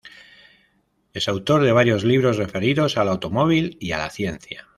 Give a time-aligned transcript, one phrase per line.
[1.13, 4.67] Es autor de varios libros referidos al automóvil y a la ciencia.